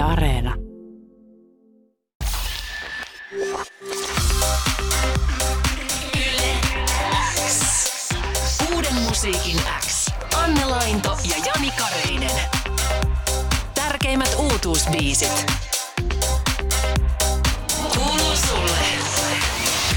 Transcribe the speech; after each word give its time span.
Yle 0.00 0.08
Areena. 0.08 0.54
Uuden 8.74 8.94
musiikin 8.94 9.60
X. 9.86 10.06
Anne 10.36 10.64
Lainto 10.64 11.18
ja 11.24 11.36
Jani 11.46 11.70
Kareinen. 11.70 12.40
Tärkeimmät 13.74 14.34
uutuusbiisit. 14.38 15.69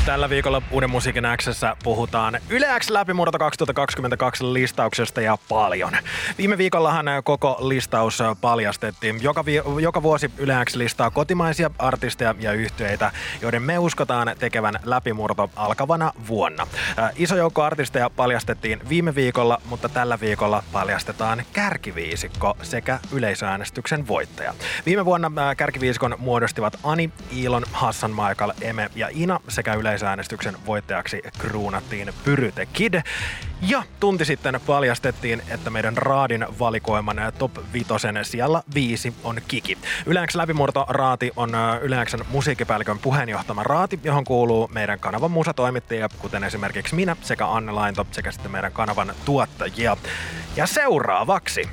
Tällä 0.05 0.29
viikolla 0.29 0.61
Uuden 0.71 0.89
musiikin 0.89 1.23
Xssä 1.37 1.75
puhutaan 1.83 2.39
Yle 2.49 2.67
X 2.79 2.89
läpimurto 2.89 3.39
2022 3.39 4.53
listauksesta 4.53 5.21
ja 5.21 5.37
paljon. 5.49 5.91
Viime 6.37 6.57
viikollahan 6.57 7.05
koko 7.23 7.57
listaus 7.61 8.19
paljastettiin. 8.41 9.23
Joka, 9.23 9.45
vi- 9.45 9.61
joka 9.81 10.03
vuosi 10.03 10.31
Yle 10.37 10.53
X 10.65 10.75
listaa 10.75 11.11
kotimaisia 11.11 11.71
artisteja 11.79 12.35
ja 12.39 12.51
yhtyeitä, 12.51 13.11
joiden 13.41 13.61
me 13.61 13.77
uskotaan 13.77 14.35
tekevän 14.39 14.79
läpimurto 14.83 15.49
alkavana 15.55 16.11
vuonna. 16.27 16.67
Äh, 16.99 17.11
iso 17.15 17.35
joukko 17.35 17.63
artisteja 17.63 18.09
paljastettiin 18.09 18.89
viime 18.89 19.15
viikolla, 19.15 19.61
mutta 19.69 19.89
tällä 19.89 20.19
viikolla 20.19 20.63
paljastetaan 20.71 21.43
kärkiviisikko 21.53 22.57
sekä 22.61 22.99
yleisöäänestyksen 23.11 24.07
voittaja. 24.07 24.53
Viime 24.85 25.05
vuonna 25.05 25.31
äh, 25.37 25.55
kärkiviisikon 25.55 26.15
muodostivat 26.17 26.79
Ani, 26.83 27.09
Iilon, 27.35 27.63
Hassan 27.71 28.11
Michael, 28.11 28.53
Eme 28.61 28.89
ja 28.95 29.09
Ina 29.11 29.39
sekä 29.47 29.73
yleisöäänestyksen 29.93 30.55
voittajaksi 30.65 31.21
kruunattiin 31.39 32.13
Pyryte 32.23 32.65
Kid. 32.65 33.01
Ja 33.61 33.83
tunti 33.99 34.25
sitten 34.25 34.59
paljastettiin, 34.67 35.41
että 35.49 35.69
meidän 35.69 35.97
raadin 35.97 36.45
valikoiman 36.59 37.17
top 37.37 37.51
vitosen 37.73 38.19
siellä 38.25 38.63
viisi 38.73 39.13
on 39.23 39.41
Kiki. 39.47 39.77
Yleensä 40.05 40.37
läpimurto 40.37 40.85
raati 40.89 41.31
on 41.35 41.51
Yleensä 41.81 42.17
musiikkipäällikön 42.29 42.99
puheenjohtama 42.99 43.63
raati, 43.63 43.99
johon 44.03 44.23
kuuluu 44.23 44.67
meidän 44.67 44.99
kanavan 44.99 45.31
musatoimittajia, 45.31 46.09
kuten 46.19 46.43
esimerkiksi 46.43 46.95
minä 46.95 47.15
sekä 47.21 47.47
Anne 47.47 47.71
Lainto 47.71 48.07
sekä 48.11 48.31
sitten 48.31 48.51
meidän 48.51 48.71
kanavan 48.71 49.13
tuottajia. 49.25 49.97
Ja 50.55 50.67
seuraavaksi 50.67 51.69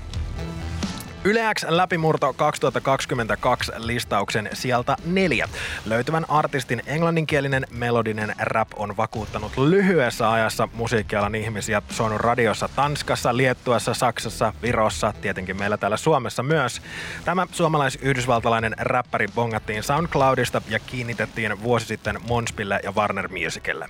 Yle 1.25 1.41
X 1.55 1.65
läpimurto 1.69 2.33
2022 2.33 3.73
listauksen 3.77 4.51
sieltä 4.53 4.97
neljä. 5.05 5.49
Löytyvän 5.87 6.25
artistin 6.29 6.83
englanninkielinen 6.87 7.67
melodinen 7.71 8.35
rap 8.39 8.69
on 8.77 8.97
vakuuttanut 8.97 9.57
lyhyessä 9.57 10.33
ajassa 10.33 10.69
musiikkialan 10.73 11.35
ihmisiä. 11.35 11.83
Se 11.91 12.03
on 12.03 12.21
radiossa 12.21 12.69
Tanskassa, 12.77 13.37
Liettuassa, 13.37 13.95
Saksassa, 13.95 14.53
Virossa, 14.63 15.15
tietenkin 15.21 15.59
meillä 15.59 15.77
täällä 15.77 15.97
Suomessa 15.97 16.43
myös. 16.43 16.83
Tämä 17.25 17.47
suomalais-yhdysvaltalainen 17.53 18.75
räppäri 18.79 19.27
bongattiin 19.35 19.83
SoundCloudista 19.83 20.63
ja 20.69 20.79
kiinnitettiin 20.79 21.63
vuosi 21.63 21.87
sitten 21.87 22.19
Monspille 22.29 22.81
ja 22.85 22.93
Warner 22.93 23.29
Musicille. 23.29 23.87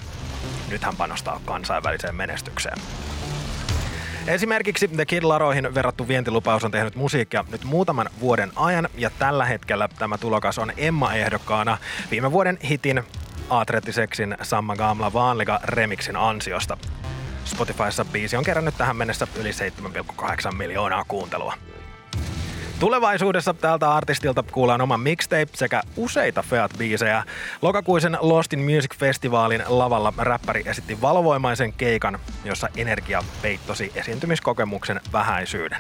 Nyt 0.70 0.82
hän 0.82 0.96
panostaa 0.96 1.40
kansainväliseen 1.44 2.14
menestykseen. 2.14 2.78
Esimerkiksi 4.26 4.88
The 4.88 5.06
Kid 5.06 5.22
Laroihin 5.22 5.74
verrattu 5.74 6.08
vientilupaus 6.08 6.64
on 6.64 6.70
tehnyt 6.70 6.96
musiikkia 6.96 7.44
nyt 7.50 7.64
muutaman 7.64 8.10
vuoden 8.20 8.52
ajan 8.56 8.88
ja 8.96 9.10
tällä 9.18 9.44
hetkellä 9.44 9.88
tämä 9.98 10.18
tulokas 10.18 10.58
on 10.58 10.72
Emma-ehdokkaana 10.76 11.78
viime 12.10 12.32
vuoden 12.32 12.58
hitin 12.68 13.02
Aatrettiseksin 13.50 14.36
Samma 14.42 14.76
Gamla 14.76 15.12
Vaanliga 15.12 15.60
remixin 15.64 16.16
ansiosta. 16.16 16.78
Spotifyssa 17.44 18.04
biisi 18.04 18.36
on 18.36 18.44
kerännyt 18.44 18.76
tähän 18.78 18.96
mennessä 18.96 19.26
yli 19.40 19.50
7,8 19.50 20.54
miljoonaa 20.54 21.04
kuuntelua. 21.08 21.54
Tulevaisuudessa 22.80 23.54
tältä 23.54 23.94
artistilta 23.94 24.44
kuullaan 24.52 24.80
oma 24.80 24.98
mixtape 24.98 25.46
sekä 25.54 25.82
useita 25.96 26.44
Feat-biisejä. 26.50 27.22
Lokakuisen 27.62 28.18
Lost 28.20 28.52
in 28.52 28.58
Music-festivaalin 28.58 29.62
lavalla 29.66 30.12
räppäri 30.18 30.62
esitti 30.66 31.00
valovoimaisen 31.00 31.72
keikan, 31.72 32.18
jossa 32.44 32.68
energia 32.76 33.24
peittosi 33.42 33.92
esiintymiskokemuksen 33.94 35.00
vähäisyyden. 35.12 35.78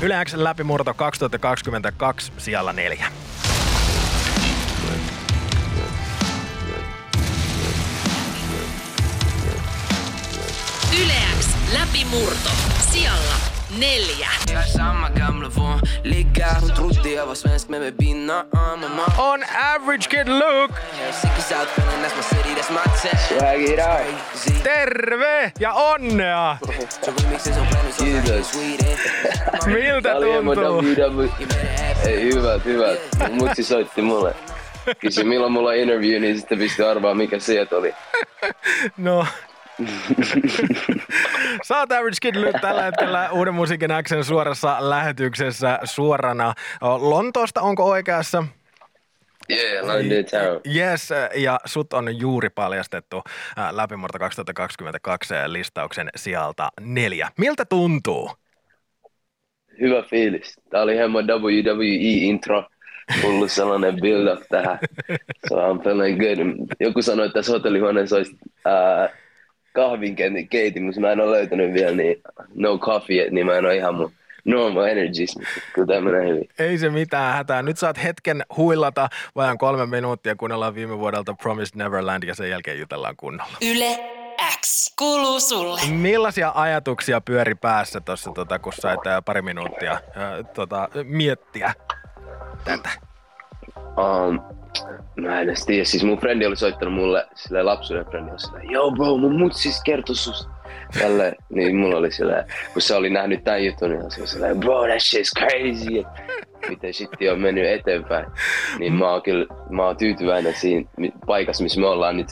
Yleäks 0.00 0.34
läpimurto 0.34 0.94
2022 0.94 2.32
siellä 2.38 2.72
neljä. 2.72 3.06
Yleäks 11.02 11.48
läpimurto. 11.72 12.50
Sijalla 12.92 13.49
neljä. 13.78 14.28
Jag 14.52 14.62
är 14.62 14.66
samma 14.66 15.08
gamla 15.08 15.48
van 15.48 15.80
Ligga, 16.04 16.46
hon 16.60 16.70
trodde 16.70 17.10
jag 17.10 17.26
var 17.26 17.34
svensk 17.34 17.68
men 17.68 17.80
med 17.80 17.96
binna 17.96 18.44
mamma 18.52 19.04
On 19.18 19.42
average 19.74 20.08
kid. 20.10 20.26
Crazy. 23.36 24.62
Terve 24.62 25.52
ja 25.58 25.72
onnea! 25.72 26.58
Kiitos. 27.98 28.54
Miltä 29.66 30.14
tuntuu? 30.14 31.28
Ei, 32.06 32.22
hyvät, 32.22 32.64
hyvät. 32.64 33.00
Mutsi 33.30 33.62
soitti 33.62 34.02
mulle. 34.02 34.34
Kysyi 34.98 35.24
milloin 35.24 35.52
mulla 35.52 35.70
on 35.70 35.76
interview, 35.76 36.20
niin 36.20 36.38
sitten 36.38 36.58
pystyi 36.58 36.86
arvaa 36.86 37.14
mikä 37.14 37.38
sieltä 37.38 37.76
oli. 37.76 37.94
No. 38.96 39.26
Sä 41.66 41.78
oot 41.78 41.92
Average 41.92 42.16
Kid 42.20 42.34
nyt 42.34 42.56
tällä 42.60 42.82
hetkellä 42.82 43.30
Uuden 43.30 43.54
musiikin 43.54 43.90
Xn 44.02 44.24
suorassa 44.24 44.76
lähetyksessä 44.80 45.78
suorana 45.84 46.54
Lontoosta, 47.00 47.60
onko 47.60 47.84
oikeassa? 47.84 48.44
Yeah, 49.50 49.86
London 49.86 50.24
town. 50.24 50.76
Yes, 50.76 51.08
ja 51.34 51.60
sut 51.64 51.92
on 51.92 52.18
juuri 52.18 52.50
paljastettu 52.50 53.22
läpimurto 53.70 54.18
2022 54.18 55.34
listauksen 55.46 56.08
sieltä 56.16 56.68
neljä. 56.80 57.28
Miltä 57.38 57.64
tuntuu? 57.64 58.30
Hyvä 59.80 60.02
fiilis. 60.02 60.60
Tää 60.70 60.82
oli 60.82 60.96
hemmo 60.96 61.20
WWE-intro. 61.20 62.64
Hullu 63.22 63.48
sellainen 63.48 64.00
build-up 64.00 64.42
tähän. 64.48 64.78
So 65.48 65.54
I'm 65.56 65.82
feeling 65.82 66.20
good. 66.20 66.66
Joku 66.80 67.02
sanoi, 67.02 67.26
että 67.26 67.38
tässä 67.38 67.52
hotellihuoneessa 67.52 68.16
olisi 68.16 68.38
ää, 69.76 69.84
kahvinkeitin, 69.84 70.82
mutta 70.82 71.00
mä 71.00 71.12
en 71.12 71.20
ole 71.20 71.30
löytänyt 71.30 71.72
vielä, 71.72 71.96
niin 71.96 72.22
no 72.54 72.78
coffee, 72.78 73.30
niin 73.30 73.46
mä 73.46 73.54
en 73.54 73.64
ole 73.64 73.76
ihan 73.76 73.94
mun 73.94 74.12
normal 74.44 74.84
energies. 74.84 75.38
Kyllä 75.72 75.86
tämä 75.86 76.00
menee 76.00 76.28
hyvin. 76.28 76.48
Ei 76.58 76.78
se 76.78 76.90
mitään 76.90 77.34
hätää. 77.34 77.62
Nyt 77.62 77.78
saat 77.78 78.02
hetken 78.02 78.42
huillata 78.56 79.08
vajan 79.36 79.58
kolme 79.58 79.86
minuuttia, 79.86 80.36
kun 80.36 80.52
ollaan 80.52 80.74
viime 80.74 80.98
vuodelta 80.98 81.34
Promised 81.34 81.78
Neverland 81.78 82.22
ja 82.22 82.34
sen 82.34 82.50
jälkeen 82.50 82.78
jutellaan 82.78 83.16
kunnolla. 83.16 83.52
Yle 83.62 83.98
X. 84.60 84.94
Kuuluu 84.98 85.40
sulle. 85.40 85.80
Millaisia 85.90 86.52
ajatuksia 86.54 87.20
pyöri 87.20 87.54
päässä 87.54 88.00
tuossa, 88.00 88.30
tota, 88.34 88.58
kun 88.58 88.72
sait 88.72 89.00
pari 89.24 89.42
minuuttia 89.42 89.92
ää, 89.92 90.42
tota, 90.42 90.88
miettiä 91.04 91.74
tätä? 92.64 92.90
Um, 93.76 94.40
mä 95.22 95.40
en 95.40 95.48
edes 95.48 95.66
tiedä, 95.66 95.84
siis 95.84 96.04
mun 96.04 96.18
frendi 96.18 96.46
oli 96.46 96.56
soittanut 96.56 96.94
mulle, 96.94 97.26
silleen 97.34 97.66
lapsuuden 97.66 98.06
frendi 98.06 98.30
oli 98.30 98.40
silleen, 98.40 98.70
joo 98.70 98.90
bro, 98.90 99.16
mun 99.16 99.38
mutsis 99.38 99.82
kertoi 99.84 100.16
susta. 100.16 100.50
Tälle, 100.98 101.36
niin 101.54 101.76
mulla 101.76 101.98
oli 101.98 102.10
silleen, 102.10 102.44
kun 102.72 102.82
se 102.82 102.94
oli 102.94 103.10
nähnyt 103.10 103.44
tämän 103.44 103.64
jutun, 103.64 103.90
niin 103.90 104.10
se 104.10 104.20
oli 104.20 104.28
silleen, 104.28 104.60
bro, 104.60 104.86
that 104.86 104.98
shit's 104.98 105.38
crazy. 105.38 105.98
Et 105.98 106.68
miten 106.68 106.94
shitti 106.94 107.28
on 107.28 107.40
mennyt 107.40 107.66
eteenpäin. 107.66 108.26
Niin 108.78 108.92
mä 108.92 109.10
oon 109.10 109.22
kyllä, 109.22 109.46
mä 109.70 109.86
oon 109.86 109.96
tyytyväinen 109.96 110.54
siinä 110.54 110.88
paikassa, 111.26 111.62
missä 111.62 111.80
me 111.80 111.86
ollaan 111.86 112.16
nyt. 112.16 112.28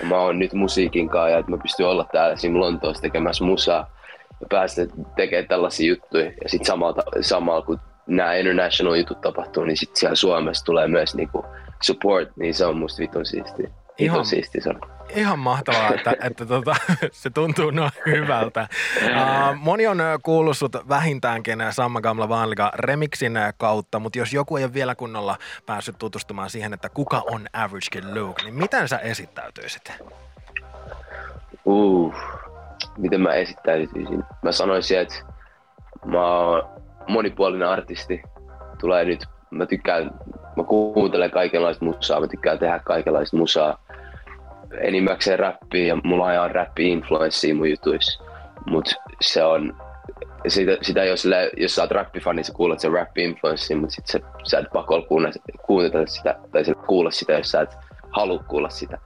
Ja 0.00 0.06
mä 0.06 0.20
oon 0.20 0.38
nyt 0.38 0.52
musiikin 0.52 1.08
kanssa 1.08 1.30
ja 1.30 1.38
että 1.38 1.50
mä 1.50 1.58
pystyn 1.62 1.86
olla 1.86 2.06
täällä 2.12 2.36
siinä 2.36 2.60
Lontoossa 2.60 3.02
tekemässä 3.02 3.44
musaa 3.44 3.90
ja 4.40 4.46
päästä 4.50 4.82
tekemään 5.16 5.48
tällaisia 5.48 5.88
juttuja. 5.88 6.24
Ja 6.24 6.48
sitten 6.48 6.66
samalla, 6.66 7.02
samalla 7.20 7.62
kun 7.62 7.80
nämä 8.06 8.34
international 8.34 8.94
jutut 8.94 9.20
tapahtuu, 9.20 9.64
niin 9.64 9.76
sitten 9.76 9.96
siellä 9.96 10.14
Suomessa 10.14 10.64
tulee 10.64 10.88
myös 10.88 11.14
niinku 11.14 11.44
support, 11.82 12.36
niin 12.36 12.54
se 12.54 12.66
on 12.66 12.76
musta 12.76 13.00
vitun 13.00 13.26
siistiä. 13.26 13.70
Ihan- 13.98 14.26
se 14.26 14.70
on. 14.70 14.80
Ihan 15.08 15.38
mahtavaa, 15.38 15.94
että, 15.94 16.14
että 16.22 16.46
tota, 16.46 16.76
se 17.12 17.30
tuntuu 17.30 17.70
noin 17.70 17.90
hyvältä. 18.06 18.68
Uh, 19.04 19.56
moni 19.56 19.86
on 19.86 19.98
kuullut 20.22 20.56
sut 20.56 20.76
vähintäänkin 20.88 21.58
Samma 21.70 22.00
Gamla 22.00 22.28
Vanliga 22.28 22.72
remixin 22.74 23.38
kautta, 23.56 23.98
mutta 23.98 24.18
jos 24.18 24.32
joku 24.32 24.56
ei 24.56 24.64
ole 24.64 24.74
vielä 24.74 24.94
kunnolla 24.94 25.38
päässyt 25.66 25.98
tutustumaan 25.98 26.50
siihen, 26.50 26.72
että 26.72 26.88
kuka 26.88 27.22
on 27.30 27.46
Average 27.52 27.86
Kid 27.90 28.04
Luke, 28.14 28.42
niin 28.42 28.54
miten 28.54 28.88
sä 28.88 28.98
esittäytyisit? 28.98 29.92
Uh, 31.64 32.14
miten 32.98 33.20
mä 33.20 33.32
esittäytyisin? 33.32 34.24
Mä 34.42 34.52
sanoisin, 34.52 34.98
että 34.98 35.14
mä 36.04 36.38
oon 36.38 36.68
monipuolinen 37.08 37.68
artisti. 37.68 38.22
Tulee 38.80 39.04
nyt, 39.04 39.26
mä 39.50 39.66
tykkään, 39.66 40.10
mä 40.58 40.64
kuuntelen 40.64 41.30
kaikenlaista 41.30 41.84
musaa, 41.84 42.20
mä 42.20 42.28
tykkään 42.28 42.58
tehdä 42.58 42.80
kaikenlaista 42.84 43.36
musaa. 43.36 43.78
Enimmäkseen 44.80 45.38
räppiä 45.38 45.86
ja 45.86 45.96
mulla 46.04 46.24
on 46.24 46.32
ihan 46.32 46.50
räppi-influenssia 46.50 47.54
mun 47.54 47.70
jutuissa. 47.70 48.24
Mut 48.66 48.94
se 49.20 49.44
on 49.44 49.76
sitä, 50.48 50.76
sitä 50.82 51.04
jos, 51.04 51.28
jos 51.56 51.74
sä 51.74 51.82
oot 51.82 51.90
rappifani, 51.90 52.44
sä 52.44 52.52
kuulet 52.52 52.80
sen 52.80 52.92
rap-influenssin, 52.92 53.78
mutta 53.78 53.94
sit 53.94 54.06
sä, 54.06 54.20
sä 54.44 54.58
et 54.58 54.66
pakolla 54.72 55.06
kuunnella 55.66 56.06
sitä, 56.06 56.36
tai 56.52 56.64
sä 56.64 56.74
kuulla 56.74 57.10
sitä, 57.10 57.32
jos 57.32 57.50
sä 57.50 57.60
et 57.60 57.76
halua 58.10 58.38
kuulla 58.48 58.68
sitä. 58.68 58.98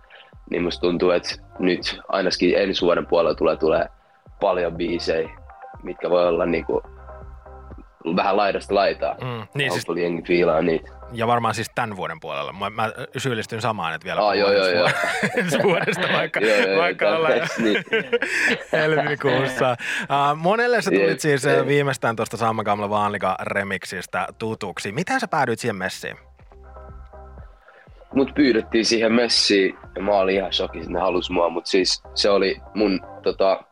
Niin 0.51 0.63
musta 0.63 0.81
tuntuu, 0.81 1.11
että 1.11 1.35
nyt 1.59 2.01
ainakin 2.09 2.59
ensi 2.59 2.83
vuoden 2.83 3.07
puolella 3.07 3.35
tulee, 3.35 3.57
tulee 3.57 3.89
paljon 4.41 4.77
biisejä, 4.77 5.31
mitkä 5.83 6.11
voi 6.11 6.29
olla 6.29 6.47
niinku 6.47 6.83
vähän 8.17 8.37
laidasta 8.37 8.75
laitaa. 8.75 9.15
Mm, 9.15 9.47
niin 9.55 9.73
siis, 9.73 9.85
jengi 10.01 10.23
fiilaa 10.23 10.63
niitä. 10.63 10.91
Ja 11.13 11.27
varmaan 11.27 11.55
siis 11.55 11.71
tämän 11.75 11.97
vuoden 11.97 12.21
puolella. 12.21 12.53
Mä, 12.53 12.71
mä 12.71 12.91
syyllistyn 13.17 13.61
samaan, 13.61 13.95
että 13.95 14.05
vielä 14.05 14.29
ah, 14.29 14.37
joo, 14.39 14.53
joo, 14.53 14.69
joo. 14.69 14.91
ensi 15.37 15.59
vuodesta, 15.63 16.09
vaikka, 16.13 16.41
joo, 16.41 16.57
joo, 16.57 16.83
vaikka 16.83 17.17
ollaan 17.17 17.49
niin. 17.59 17.85
helmikuussa. 18.73 19.77
Uh, 20.03 20.39
monelle 20.39 20.83
sä 20.83 20.91
tulit 20.91 21.21
siis 21.21 21.45
yeah. 21.45 21.67
viimeistään 21.67 22.17
tuosta 22.17 22.37
Samma 22.37 22.65
Gamla 22.65 22.91
Vaanlika 22.91 23.37
remiksistä 23.43 24.27
tutuksi. 24.39 24.93
Miten 24.93 25.21
sä 25.21 25.29
päädyit 25.29 25.59
siihen 25.59 25.77
messiin? 25.77 26.17
Mut 28.15 28.35
pyydettiin 28.35 28.85
siihen 28.85 29.13
messiin 29.13 29.79
ja 29.97 30.03
mä 30.03 30.13
olin 30.13 30.37
ihan 30.37 30.53
shokissa, 30.53 30.81
että 30.81 30.93
ne 30.93 31.01
halus 31.01 31.31
mua, 31.31 31.49
mutta 31.49 31.71
siis 31.71 32.03
se 32.15 32.31
oli 32.31 32.61
mun 32.75 33.01
tota, 33.23 33.65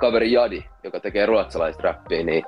kaveri 0.00 0.32
Jadi, 0.32 0.64
joka 0.84 1.00
tekee 1.00 1.26
ruotsalaista 1.26 1.82
räppiä, 1.82 2.22
niin 2.22 2.44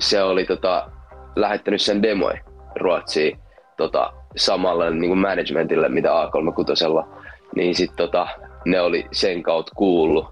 se 0.00 0.22
oli 0.22 0.44
tota, 0.44 0.90
lähettänyt 1.36 1.80
sen 1.80 2.02
demoi 2.02 2.34
Ruotsiin 2.76 3.38
tota, 3.76 4.12
samalle 4.36 4.90
niin 4.90 5.10
kuin 5.10 5.18
managementille, 5.18 5.88
mitä 5.88 6.08
A36. 6.08 7.06
Niin 7.54 7.74
sitten 7.74 7.96
tota, 7.96 8.28
ne 8.64 8.80
oli 8.80 9.06
sen 9.12 9.42
kautta 9.42 9.72
kuullut, 9.76 10.26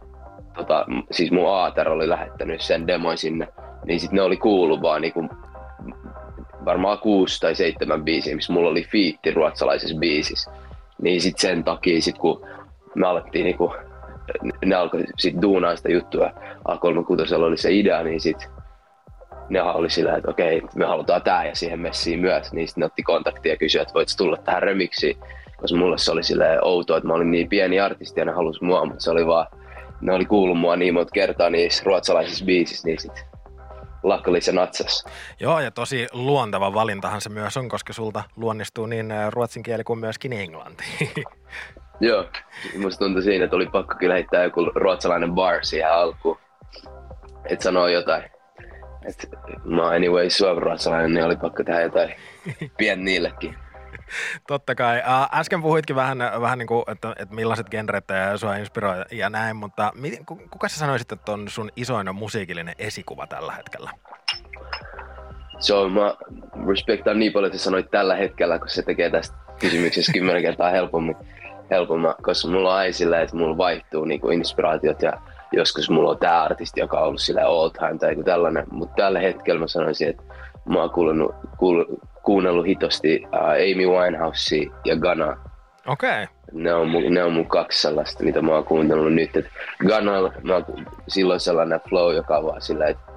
tota, 0.57 0.87
siis 1.11 1.31
mun 1.31 1.49
Aater 1.49 1.89
oli 1.89 2.09
lähettänyt 2.09 2.61
sen 2.61 2.87
demoi 2.87 3.17
sinne, 3.17 3.49
niin 3.87 4.01
sitten 4.01 4.17
ne 4.17 4.23
oli 4.23 4.37
kuullut 4.37 4.83
vaan 4.83 5.03
niin 5.03 5.13
kuin, 5.13 5.31
varmaan 6.65 6.99
kuusi 6.99 7.41
tai 7.41 7.55
seitsemän 7.55 8.05
biisiä, 8.05 8.35
missä 8.35 8.53
mulla 8.53 8.71
oli 8.71 8.85
fiitti 8.85 9.31
ruotsalaisessa 9.31 9.99
biisissä. 9.99 10.51
Niin 11.03 11.21
sitten 11.21 11.41
sen 11.41 11.65
takia, 11.65 12.03
sit 12.03 12.19
kun 12.19 12.47
me 12.95 13.07
alettiin 13.07 13.45
niinku, 13.45 13.75
ne 14.65 14.75
alkoi 14.75 15.05
sit 15.19 15.43
duunaa 15.43 15.77
sitä 15.77 15.93
juttua, 15.93 16.31
A36 16.69 17.35
oli 17.35 17.57
se 17.57 17.73
idea, 17.73 18.03
niin 18.03 18.21
sitten 18.21 18.51
ne 19.49 19.63
oli 19.63 19.91
sillä, 19.91 20.17
että 20.17 20.31
okei, 20.31 20.63
me 20.75 20.87
halutaan 20.87 21.23
tää 21.23 21.47
ja 21.47 21.55
siihen 21.55 21.81
messiin 21.81 22.21
myös. 22.21 22.53
Niin 22.53 22.69
sitten 22.69 22.81
ne 22.83 22.87
otti 22.87 23.03
kontaktia 23.03 23.53
ja 23.53 23.57
kysyi, 23.57 23.81
että 23.81 23.95
voit 23.95 24.09
tulla 24.17 24.37
tähän 24.37 24.63
remiksiin. 24.63 25.17
Koska 25.57 25.79
mulle 25.79 25.99
se 25.99 26.11
oli 26.11 26.23
sille 26.23 26.59
outoa, 26.63 26.97
että 26.97 27.07
mä 27.07 27.15
olin 27.15 27.31
niin 27.31 27.49
pieni 27.49 27.81
artisti 27.81 28.21
ja 28.21 28.25
ne 28.25 28.33
halusi 28.33 28.65
mua, 28.65 28.85
mutta 28.85 29.01
se 29.01 29.11
oli 29.11 29.27
vaan, 29.27 29.47
ne 30.01 30.13
oli 30.13 30.25
kuullut 30.25 30.59
mua 30.59 30.77
niin 30.77 30.95
monta 30.95 31.11
kertaa 31.13 31.51
niissä 31.51 31.83
ruotsalaisissa 31.87 32.45
biisissä, 32.45 32.89
niin 32.89 32.99
sit 32.99 33.27
luckily 34.03 34.41
se 34.41 34.53
natsas. 34.53 35.05
Joo, 35.41 35.61
ja 35.61 35.71
tosi 35.71 36.07
luontava 36.13 36.75
valintahan 36.75 37.21
se 37.21 37.29
myös 37.29 37.57
on, 37.57 37.69
koska 37.69 37.93
sulta 37.93 38.25
luonnistuu 38.37 38.87
niin 38.87 39.13
ruotsin 39.31 39.63
kieli 39.63 39.85
kuin 39.85 39.99
myöskin 39.99 40.33
englanti. 40.33 40.85
Joo, 42.01 42.25
musta 42.79 43.05
tuntui 43.05 43.23
siinä, 43.23 43.45
että 43.45 43.57
oli 43.57 43.67
pakko 43.67 43.95
kyllä 43.99 44.15
heittää 44.15 44.45
joku 44.45 44.65
ruotsalainen 44.75 45.33
bar 45.33 45.65
siihen 45.65 45.93
alkuun. 45.93 46.39
Että 47.45 47.63
sanoo 47.63 47.89
jotain. 47.89 48.38
Et 49.07 49.29
mä 49.65 49.83
oon 49.83 49.95
anyway 49.95 50.31
suomalainen, 50.31 51.15
niin 51.15 51.25
oli 51.25 51.37
pakko 51.37 51.65
tehdä 51.65 51.81
jotain 51.81 52.15
pien 52.77 53.05
niillekin. 53.05 53.57
Totta 54.49 54.75
kai. 54.75 55.03
Äsken 55.35 55.63
puhuitkin 55.63 55.97
vähän, 55.97 56.19
vähän 56.41 56.59
niin 56.59 56.67
kuin, 56.67 56.85
että, 56.89 57.15
että 57.19 57.35
millaiset 57.35 57.71
genret 57.71 58.05
sua 58.37 58.57
inspiroi 58.57 59.05
ja 59.13 59.31
näin, 59.31 59.57
mutta 59.57 59.93
kuka 60.51 60.69
sä 60.69 60.79
sanoisit, 60.79 61.13
että 61.13 61.33
on 61.33 61.49
sun 61.49 61.71
isoin 61.77 62.15
musiikillinen 62.15 62.75
esikuva 62.79 63.27
tällä 63.27 63.53
hetkellä? 63.53 63.91
So, 65.59 65.89
mä 65.89 66.15
respektaan 66.69 67.19
niin 67.19 67.33
paljon, 67.33 67.53
että 67.53 67.65
sanoit 67.65 67.91
tällä 67.91 68.17
hetkellä, 68.17 68.59
kun 68.59 68.69
se 68.69 68.83
tekee 68.83 69.11
tästä 69.11 69.37
kysymyksestä 69.61 70.13
kymmenen 70.13 70.43
kertaa 70.43 70.71
helpommin, 70.71 71.17
helpommin 71.71 72.15
koska 72.23 72.49
mulla 72.49 72.75
on 72.75 72.79
aina 72.79 73.21
että 73.23 73.37
mulla 73.37 73.57
vaihtuu 73.57 74.05
niin 74.05 74.21
kuin 74.21 74.39
inspiraatiot 74.39 75.03
ja 75.03 75.13
joskus 75.53 75.91
mulla 75.91 76.11
on 76.11 76.19
tämä 76.19 76.43
artisti, 76.43 76.81
joka 76.81 77.01
on 77.01 77.07
ollut 77.07 77.21
sillä 77.21 77.47
all 77.47 77.69
time 77.69 77.99
tai 77.99 78.11
joku 78.11 78.23
tällainen, 78.23 78.67
mutta 78.71 78.95
tällä 78.95 79.21
hetkellä 79.21 79.61
mä 79.61 79.69
sanoisin, 79.69 80.09
että 80.09 80.23
mä 80.69 80.81
oon 80.81 80.91
kuunnellut, 80.91 81.35
kuul, 81.59 81.85
kuunnellut 82.23 82.67
hitosti 82.67 83.25
uh, 83.25 83.39
Amy 83.39 83.87
Winehouse 83.87 84.57
ja 84.85 84.97
Ghana. 84.97 85.37
Okei. 85.87 86.23
Okay. 86.23 86.27
Ne 86.53 86.75
on, 86.75 86.89
mun, 86.89 87.03
ne 87.15 87.25
on 87.25 87.33
mun 87.33 87.47
kaksi 87.47 87.83
sellaista, 87.83 88.25
mitä 88.25 88.43
mä 88.43 88.53
oon 88.53 88.65
kuunnellut 88.65 89.13
nyt. 89.13 89.37
Et 89.37 89.47
Ghana, 89.87 90.13
mä 90.43 90.55
oon 90.55 90.65
silloin 91.09 91.41
sellainen 91.41 91.81
flow, 91.89 92.15
joka 92.15 92.39
on 92.39 92.45
vaan 92.45 92.63
sillä, 92.63 92.87
että 92.87 93.13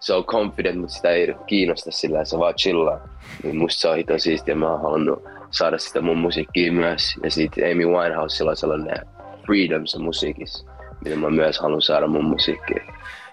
se 0.00 0.14
on 0.14 0.24
confident, 0.24 0.80
mutta 0.80 0.94
sitä 0.94 1.10
ei 1.10 1.34
kiinnosta 1.46 1.90
sillä, 1.90 2.24
se 2.24 2.38
vaan 2.38 2.54
chillaa. 2.54 3.00
Niin 3.42 3.56
musta 3.56 3.80
se 3.80 3.88
on 3.88 3.96
hito 3.96 4.18
siistiä, 4.18 4.54
mä 4.54 4.70
oon 4.70 4.82
halunnut 4.82 5.24
saada 5.50 5.78
sitä 5.78 6.00
mun 6.00 6.18
musiikkiin 6.18 6.74
myös. 6.74 7.14
Ja 7.22 7.30
sitten 7.30 7.72
Amy 7.72 7.86
Winehouse, 7.86 8.36
sillä 8.36 8.50
on 8.50 8.56
sellainen 8.56 9.06
freedom 9.46 9.86
se 9.86 9.98
musiikissa 9.98 10.75
mitä 11.04 11.16
mä 11.16 11.30
myös 11.30 11.58
haluan 11.58 11.82
saada 11.82 12.06
mun 12.06 12.24
musiikkiin. 12.24 12.82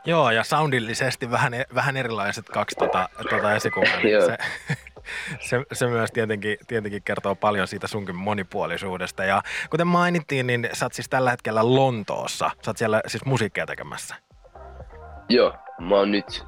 Joo, 0.05 0.31
ja 0.31 0.43
soundillisesti 0.43 1.31
vähän, 1.31 1.53
vähän 1.75 1.97
erilaiset 1.97 2.49
kaksi 2.49 2.75
tota, 2.75 3.09
tota 3.29 3.53
esikuvaa. 3.55 3.99
Niin 4.03 4.21
se, 4.21 4.37
se, 5.49 5.63
se, 5.71 5.87
myös 5.87 6.11
tietenkin, 6.11 6.57
tietenkin 6.67 7.03
kertoo 7.03 7.35
paljon 7.35 7.67
siitä 7.67 7.87
sunkin 7.87 8.15
monipuolisuudesta. 8.15 9.23
Ja 9.23 9.41
kuten 9.69 9.87
mainittiin, 9.87 10.47
niin 10.47 10.69
sä 10.73 10.85
oot 10.85 10.93
siis 10.93 11.09
tällä 11.09 11.31
hetkellä 11.31 11.75
Lontoossa. 11.75 12.51
Sä 12.61 12.71
oot 12.71 12.77
siellä 12.77 13.01
siis 13.07 13.25
musiikkia 13.25 13.65
tekemässä. 13.65 14.15
Joo, 15.29 15.53
mä 15.79 15.95
oon 15.95 16.11
nyt 16.11 16.45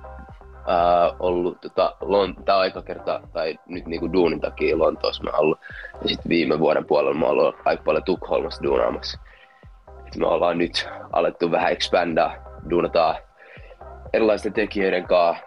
äh, 0.49 1.15
ollut, 1.19 1.61
tota, 1.61 1.95
Lon- 2.01 2.43
tää 2.43 2.57
aika 2.57 2.81
kerta, 2.81 3.21
tai 3.33 3.59
nyt 3.65 3.85
niinku 3.85 4.13
duunin 4.13 4.41
takia 4.41 4.77
Lontoossa 4.77 5.23
mä 5.23 5.29
oon 5.29 5.39
ollut. 5.39 5.59
Ja 6.01 6.09
sitten 6.09 6.29
viime 6.29 6.59
vuoden 6.59 6.85
puolella 6.85 7.19
mä 7.19 7.25
oon 7.25 7.39
ollut 7.39 7.55
aika 7.65 7.83
paljon 7.83 8.03
Tukholmassa 8.03 8.63
duunaamassa 8.63 9.19
me 10.17 10.27
ollaan 10.27 10.57
nyt 10.57 10.89
alettu 11.13 11.51
vähän 11.51 11.71
expandaa, 11.71 12.35
duunataan 12.69 13.15
erilaisten 14.13 14.53
tekijöiden 14.53 15.07
kanssa, 15.07 15.43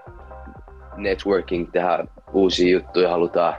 networking, 0.96 1.70
tehdä 1.72 2.05
uusia 2.32 2.72
juttuja, 2.72 3.10
halutaan 3.10 3.55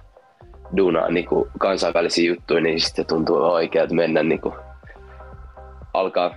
duunaa 0.78 1.10
niin 1.10 1.26
kuin 1.26 1.50
kansainvälisiä 1.60 2.30
juttuja, 2.30 2.62
niin 2.62 2.82
sitten 2.82 3.06
tuntuu 3.06 3.38
oikealta 3.38 3.94
mennä 3.96 4.24
niin 4.24 4.42
kuin, 4.42 4.56
alkaa 5.94 6.36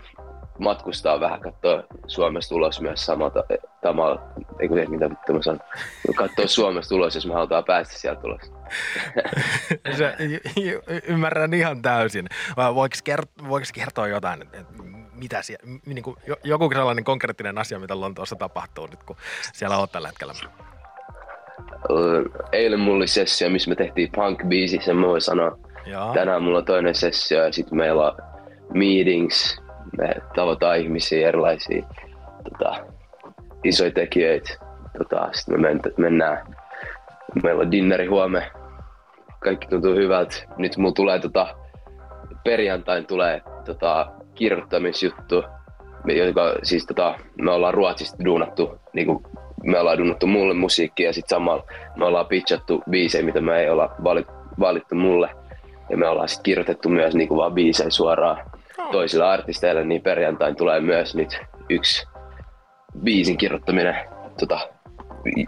matkustaa 0.59 1.21
vähän, 1.21 1.41
katsoa 1.41 1.83
Suomesta 2.07 2.55
ulos 2.55 2.81
myös 2.81 3.07
samalta, 3.07 3.45
tamalla, 3.81 4.23
ei 4.61 4.69
kun 4.69 4.79
mitä 4.89 5.11
vittu 5.11 5.33
mä 5.33 5.43
sanon, 5.43 5.61
katsoa 6.17 6.47
Suomesta 6.47 6.95
ulos, 6.95 7.15
jos 7.15 7.27
me 7.27 7.35
halutaan 7.35 7.65
päästä 7.65 7.95
sieltä 7.99 8.21
ulos. 8.25 8.62
Se, 9.97 10.17
y- 10.19 10.41
y- 10.87 11.01
ymmärrän 11.07 11.55
ihan 11.55 11.83
täysin. 11.83 12.29
Voiko, 12.75 12.97
kert- 13.11 13.73
kertoa 13.75 14.09
jotain, 14.09 14.43
että 14.43 14.65
mitä 15.15 15.43
siellä, 15.43 15.81
niin 15.87 16.03
kuin, 16.03 16.17
joku 16.45 16.71
sellainen 16.75 17.05
konkreettinen 17.05 17.59
asia, 17.59 17.79
mitä 17.79 18.01
Lontoossa 18.01 18.37
tapahtuu 18.37 18.87
nyt, 18.87 19.03
kun 19.03 19.17
siellä 19.53 19.79
on 19.79 19.89
tällä 19.89 20.09
hetkellä? 20.09 20.35
Eilen 22.53 22.81
mulla 22.81 22.97
oli 22.97 23.07
sessio, 23.07 23.51
missä 23.51 23.71
me 23.71 23.75
tehtiin 23.77 24.11
punk-biisi, 24.17 24.85
sen 24.85 24.97
mä 24.97 25.07
voin 25.07 25.21
sanoa. 25.21 25.59
Joo. 25.87 26.15
Tänään 26.15 26.43
mulla 26.43 26.59
on 26.59 26.65
toinen 26.65 26.95
sessio 26.95 27.45
ja 27.45 27.53
sitten 27.53 27.79
meillä 27.79 28.07
on 28.07 28.17
meetings, 28.75 29.63
me 29.99 30.15
tavataan 30.35 30.79
ihmisiä, 30.79 31.29
erilaisia 31.29 31.83
tota, 32.51 32.85
isoja 33.65 33.91
tekijöitä. 33.91 34.55
Tota, 34.99 35.29
sitten 35.33 35.61
me 35.61 35.69
mennään, 35.97 36.57
meillä 37.43 37.61
on 37.61 37.71
dinneri 37.71 38.07
huomenna, 38.07 38.49
kaikki 39.45 39.67
tuntuu 39.67 39.95
hyvältä. 39.95 40.37
Nyt 40.57 40.77
mulla 40.77 40.95
tulee 40.95 41.19
tota, 41.19 41.55
perjantain 42.45 43.07
tulee 43.07 43.43
tota, 43.65 44.13
kirjoittamisjuttu, 44.35 45.45
joka 46.27 46.55
siis 46.63 46.87
tota, 46.87 47.15
me 47.41 47.51
ollaan 47.51 47.75
Ruotsista 47.75 48.25
duunattu, 48.25 48.81
niin 48.93 49.07
kuin 49.07 49.23
me 49.65 49.79
ollaan 49.79 49.99
duunattu 49.99 50.27
mulle 50.27 50.55
musiikkia 50.55 51.09
ja 51.09 51.13
sitten 51.13 51.37
samalla 51.37 51.65
me 51.97 52.05
ollaan 52.05 52.27
pitchattu 52.27 52.83
biisejä, 52.91 53.25
mitä 53.25 53.41
me 53.41 53.61
ei 53.61 53.71
olla 53.71 53.91
valittu 54.61 54.95
mulle. 54.95 55.31
Ja 55.91 55.97
me 55.97 56.09
ollaan 56.09 56.29
sitten 56.29 56.43
kirjoitettu 56.43 56.89
myös 56.89 57.15
niin 57.15 57.29
kuin 57.29 57.39
vaan 57.39 57.55
biisejä 57.55 57.91
suoraan 57.91 58.51
toisille 58.93 59.25
artisteille, 59.25 59.85
niin 59.85 60.03
perjantain 60.03 60.57
tulee 60.57 60.81
myös 60.81 61.15
nyt 61.15 61.41
yksi 61.69 62.07
biisin 63.05 63.37
kirjoittaminen, 63.37 63.97
tota, 64.41 64.69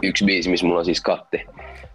yksi 0.03 0.25
biisi, 0.25 0.51
missä 0.51 0.67
mulla 0.67 0.79
on 0.79 0.85
siis 0.85 1.01
katti. 1.01 1.47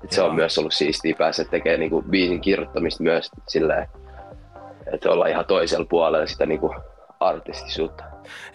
Et 0.03 0.11
se 0.11 0.21
on 0.21 0.35
myös 0.35 0.57
ollut 0.57 0.73
siistiä 0.73 1.15
päästä 1.17 1.43
tekemään 1.43 1.79
niinku 1.79 2.01
biisin 2.01 2.41
kirjoittamista 2.41 3.03
myös 3.03 3.31
silleen, 3.47 3.87
että 4.93 5.09
ollaan 5.09 5.31
ihan 5.31 5.45
toisella 5.45 5.85
puolella 5.89 6.27
sitä 6.27 6.45
niinku 6.45 6.75
artistisuutta. 7.19 8.03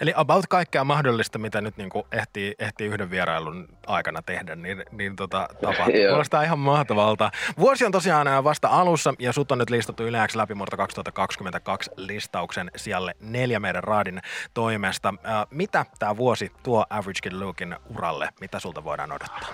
Eli 0.01 0.13
about 0.17 0.47
kaikkea 0.47 0.85
mahdollista, 0.85 1.39
mitä 1.39 1.61
nyt 1.61 1.77
niin 1.77 1.91
kuin 1.91 2.05
ehtii, 2.13 2.55
ehtii 2.59 2.87
yhden 2.87 3.11
vierailun 3.11 3.69
aikana 3.87 4.23
tehdä, 4.23 4.57
niin, 4.57 4.85
niin 4.91 5.17
tota, 5.17 5.49
tapahtuu. 5.61 5.95
Kuulostaa 6.09 6.43
ihan 6.43 6.59
mahtavalta. 6.59 7.31
Vuosi 7.59 7.85
on 7.85 7.93
tosiaan 7.93 8.27
ää, 8.27 8.45
vasta 8.45 8.69
alussa 8.69 9.15
ja 9.19 9.33
sut 9.33 9.53
on 9.53 9.59
nyt 9.59 9.71
listattu 9.71 10.03
Yleäksi 10.03 10.39
läpimurto 10.39 10.77
2022 10.77 11.91
listauksen 11.97 12.71
sijalle 12.77 13.15
neljä 13.21 13.61
meidän 13.61 13.85
raadin 13.85 14.21
toimesta. 14.55 15.15
Ää, 15.23 15.47
Mitä 15.51 15.87
tämä 15.99 16.17
vuosi 16.17 16.53
tuo 16.63 16.87
Average 16.91 17.21
Kid 17.23 17.33
Lukein 17.33 17.77
uralle? 17.97 18.29
Mitä 18.41 18.61
sulta 18.61 18.85
voidaan 18.85 19.13
odottaa? 19.13 19.49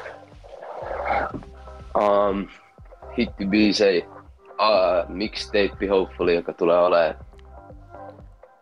Um, 1.99 2.49
hittibiisei, 3.19 4.05
uh, 4.49 5.09
mixtape 5.09 5.87
hopefully, 5.91 6.35
joka 6.35 6.53
tulee 6.53 6.79
olemaan 6.79 7.15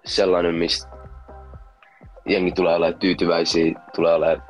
sellainen, 0.05 0.55
mistä 0.55 0.89
jengi 2.27 2.53
tulee 2.53 2.75
olemaan 2.75 3.01
tyytyväisiä, 3.01 3.81
tulee 3.95 4.15
olemaan 4.15 4.43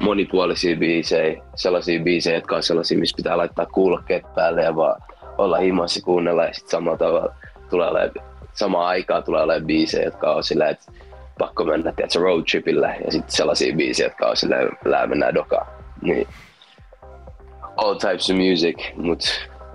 monipuolisia 0.00 0.76
biisejä, 0.76 1.42
sellaisia 1.54 2.02
biisejä, 2.02 2.36
jotka 2.36 2.56
on 2.56 2.62
sellaisia, 2.62 2.98
missä 2.98 3.16
pitää 3.16 3.36
laittaa 3.36 3.66
kuulokkeet 3.66 4.34
päälle 4.34 4.62
ja 4.62 4.76
vaan 4.76 5.02
olla 5.38 5.58
himassa 5.58 6.04
kuunnella. 6.04 6.44
Ja 6.44 6.52
sitten 6.52 6.70
samalla 6.70 6.98
tavalla 6.98 7.34
tulee 7.70 7.88
olemaan, 7.88 8.10
samaan 8.52 8.86
aikaan 8.86 9.24
tulee 9.24 9.42
olemaan 9.42 9.66
biisejä, 9.66 10.04
jotka 10.04 10.32
on 10.32 10.44
sillä, 10.44 10.68
että 10.68 10.92
pakko 11.38 11.64
mennä 11.64 11.92
tiedätkö, 11.92 12.18
road 12.18 12.44
tripille. 12.50 12.96
Ja 13.04 13.12
sitten 13.12 13.36
sellaisia 13.36 13.76
biisejä, 13.76 14.06
jotka 14.06 14.26
on 14.26 14.36
sillä, 14.36 14.56
että 14.60 15.06
mennään 15.06 15.34
dokaan. 15.34 15.66
Niin 16.02 16.28
all 17.76 17.94
types 17.94 18.30
of 18.30 18.36
music, 18.36 18.76
mutta 18.96 19.26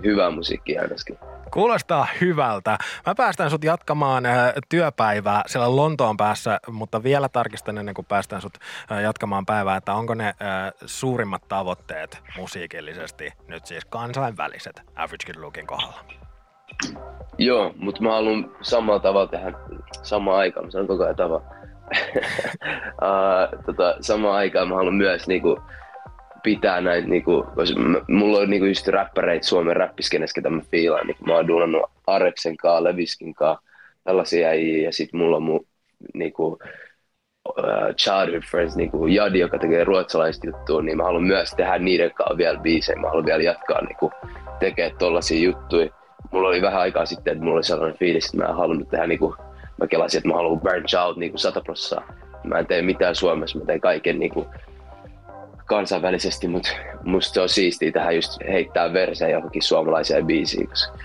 hyvää 0.04 0.30
musiikkia 0.30 0.82
ainakin. 0.82 1.18
Kuulostaa 1.52 2.06
hyvältä. 2.20 2.78
Mä 3.06 3.14
päästän 3.14 3.50
sut 3.50 3.64
jatkamaan 3.64 4.26
äh, 4.26 4.52
työpäivää 4.68 5.42
siellä 5.46 5.76
Lontoon 5.76 6.16
päässä, 6.16 6.58
mutta 6.70 7.02
vielä 7.02 7.28
tarkistan 7.28 7.78
ennen 7.78 7.94
kuin 7.94 8.06
päästään 8.06 8.42
sut 8.42 8.58
äh, 8.92 9.02
jatkamaan 9.02 9.46
päivää, 9.46 9.76
että 9.76 9.94
onko 9.94 10.14
ne 10.14 10.26
äh, 10.26 10.34
suurimmat 10.86 11.48
tavoitteet 11.48 12.22
musiikillisesti 12.36 13.32
nyt 13.48 13.66
siis 13.66 13.84
kansainväliset 13.84 14.82
Average 14.96 15.26
Kid 15.26 15.36
Lookin 15.36 15.66
kohdalla? 15.66 16.04
Joo, 17.38 17.74
mutta 17.76 18.02
mä 18.02 18.12
haluan 18.12 18.50
samalla 18.62 19.00
tavalla 19.00 19.26
tehdä 19.26 19.52
samaan 20.02 20.38
aikaan, 20.38 20.66
mä 20.66 20.70
sanon 20.70 20.86
koko 20.86 21.04
ajan 21.04 21.16
tavalla. 21.16 21.44
uh, 23.02 23.64
tota, 23.66 23.96
samaan 24.00 24.34
aikaan 24.34 24.68
mä 24.68 24.74
haluan 24.74 24.94
myös 24.94 25.26
niinku, 25.28 25.60
pitää 26.42 26.80
näitä, 26.80 27.08
niinku, 27.08 27.46
mulla 28.08 28.38
on 28.38 28.50
niinku 28.50 28.66
just 28.66 28.88
räppäreitä 28.88 29.46
Suomen 29.46 29.76
räppiskenessä, 29.76 30.34
ketä 30.34 30.50
mä 30.50 30.62
fiilaan. 30.70 31.06
Niinku, 31.06 31.24
mä 31.24 31.34
oon 31.34 31.48
duunannut 31.48 31.82
Areksen 32.06 32.56
kaa, 32.56 32.84
Leviskin 32.84 33.34
kaa, 33.34 33.58
tällaisia 34.04 34.48
äijiä, 34.48 34.84
ja 34.84 34.92
sit 34.92 35.12
mulla 35.12 35.36
on 35.36 35.42
mun 35.42 35.66
niinku, 36.14 36.58
uh, 37.48 37.94
childhood 37.96 38.42
friends, 38.50 38.76
niinku 38.76 39.06
Jadi, 39.06 39.38
joka 39.38 39.58
tekee 39.58 39.84
ruotsalaista 39.84 40.46
juttua, 40.46 40.82
niin 40.82 40.96
mä 40.96 41.04
haluan 41.04 41.22
myös 41.22 41.50
tehdä 41.50 41.78
niiden 41.78 42.14
kanssa 42.14 42.36
vielä 42.36 42.58
biisejä. 42.58 43.00
Mä 43.00 43.08
haluan 43.08 43.26
vielä 43.26 43.42
jatkaa 43.42 43.84
niinku, 43.84 44.12
tekemään 44.60 44.98
tollasia 44.98 45.40
juttuja. 45.40 45.90
Mulla 46.32 46.48
oli 46.48 46.62
vähän 46.62 46.80
aikaa 46.80 47.06
sitten, 47.06 47.32
että 47.32 47.44
mulla 47.44 47.56
oli 47.56 47.64
sellainen 47.64 47.98
fiilis, 47.98 48.26
että 48.26 48.36
mä 48.36 48.44
en 48.44 48.56
halunnut 48.56 48.88
tehdä 48.90 49.06
niinku, 49.06 49.36
mä 49.80 49.86
kelasin, 49.86 50.18
että 50.18 50.28
mä 50.28 50.34
haluan 50.34 50.60
branch 50.60 50.96
out 50.96 51.16
niinku 51.16 51.38
100 51.38 51.60
prosenttia. 51.60 52.14
Mä 52.44 52.58
en 52.58 52.66
tee 52.66 52.82
mitään 52.82 53.14
Suomessa, 53.14 53.58
mä 53.58 53.64
teen 53.64 53.80
kaiken 53.80 54.18
niinku, 54.18 54.46
kansainvälisesti, 55.72 56.48
mutta 56.48 56.68
musta 57.04 57.34
se 57.34 57.40
on 57.40 57.48
siistiä 57.48 57.92
tähän 57.92 58.16
just 58.16 58.38
heittää 58.48 58.92
versejä 58.92 59.30
johonkin 59.30 59.62
suomalaiseen 59.62 60.26
biisiin, 60.26 60.68
koska 60.68 60.98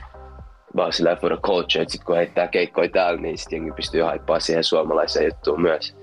vaan 0.76 0.94
sillä 0.94 1.16
for 1.16 1.32
the 1.32 1.42
culture, 1.42 1.82
että 1.82 1.92
sit 1.92 2.04
kun 2.04 2.16
heittää 2.16 2.48
keikkoja 2.48 2.90
täällä, 2.90 3.22
niin 3.22 3.38
sit 3.38 3.52
jengi 3.52 3.72
pystyy 3.72 4.02
haippaa 4.02 4.40
siihen 4.40 4.64
suomalaiseen 4.64 5.26
juttuun 5.26 5.62
myös. 5.62 5.96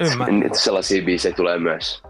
Ymmärrän. 0.00 0.54
Sellaisia 0.54 1.02
biisejä 1.04 1.34
tulee 1.34 1.58
myös. 1.58 2.02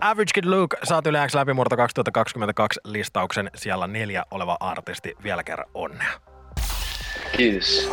Average 0.00 0.30
Kid 0.34 0.44
Luke, 0.44 0.76
saat 0.84 1.06
yleensä 1.06 1.38
läpimurto 1.38 1.76
2022 1.76 2.80
listauksen 2.84 3.50
siellä 3.54 3.86
neljä 3.86 4.24
oleva 4.30 4.56
artisti. 4.60 5.14
Vielä 5.22 5.44
kerran 5.44 5.68
onnea. 5.74 6.12
Kiitos. 7.36 7.90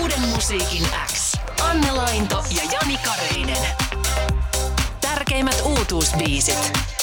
Uuden 0.00 0.20
musiikin 0.20 0.82
X. 1.06 1.15
Anne 1.76 1.92
Lainto 1.92 2.44
ja 2.50 2.62
Jani 2.72 2.98
Kareinen. 3.04 3.66
Tärkeimmät 5.00 5.62
uutuusbiisit. 5.64 6.95